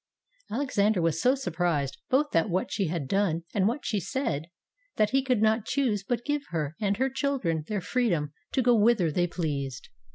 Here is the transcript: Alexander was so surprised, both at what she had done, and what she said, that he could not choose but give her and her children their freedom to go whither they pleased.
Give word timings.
Alexander 0.51 0.99
was 0.99 1.21
so 1.21 1.35
surprised, 1.35 1.99
both 2.09 2.35
at 2.35 2.49
what 2.49 2.71
she 2.71 2.87
had 2.87 3.07
done, 3.07 3.43
and 3.53 3.67
what 3.67 3.85
she 3.85 3.99
said, 3.99 4.47
that 4.95 5.11
he 5.11 5.21
could 5.21 5.43
not 5.43 5.63
choose 5.63 6.03
but 6.03 6.25
give 6.25 6.41
her 6.49 6.75
and 6.81 6.97
her 6.97 7.07
children 7.07 7.63
their 7.67 7.81
freedom 7.81 8.33
to 8.51 8.63
go 8.63 8.73
whither 8.73 9.11
they 9.11 9.27
pleased. 9.27 9.89